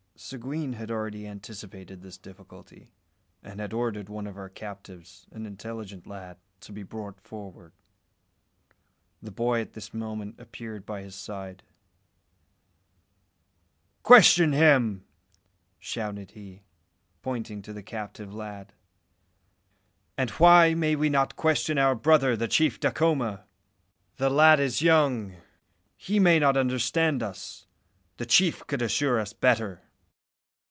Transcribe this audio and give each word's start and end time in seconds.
Seguin 0.23 0.73
had 0.73 0.91
already 0.91 1.25
anticipated 1.25 2.01
this 2.03 2.15
difficulty, 2.15 2.91
and 3.41 3.59
had 3.59 3.73
ordered 3.73 4.07
one 4.07 4.27
of 4.27 4.37
our 4.37 4.49
captives, 4.49 5.25
an 5.31 5.47
intelligent 5.47 6.05
lad, 6.05 6.37
to 6.59 6.71
be 6.71 6.83
brought 6.83 7.19
forward. 7.19 7.73
The 9.23 9.31
boy 9.31 9.61
at 9.61 9.73
this 9.73 9.95
moment 9.95 10.39
appeared 10.39 10.85
by 10.85 11.01
his 11.01 11.15
side. 11.15 11.63
"Question 14.03 14.53
him!" 14.53 15.05
shouted 15.79 16.31
he, 16.31 16.61
pointing 17.23 17.63
to 17.63 17.73
the 17.73 17.81
captive 17.81 18.31
lad. 18.31 18.73
"And 20.19 20.29
why 20.29 20.75
may 20.75 20.95
we 20.95 21.09
not 21.09 21.35
question 21.35 21.79
our 21.79 21.95
brother, 21.95 22.37
the 22.37 22.47
chief 22.47 22.79
Dacoma? 22.79 23.45
The 24.17 24.29
lad 24.29 24.59
is 24.59 24.83
young. 24.83 25.37
He 25.97 26.19
may 26.19 26.37
not 26.37 26.57
understand 26.57 27.23
us. 27.23 27.65
The 28.17 28.27
chief 28.27 28.67
could 28.67 28.83
assure 28.83 29.19
us 29.19 29.33
better." 29.33 29.81